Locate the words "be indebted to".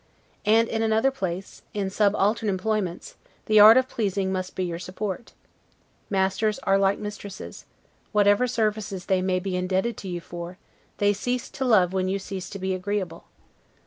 9.39-10.07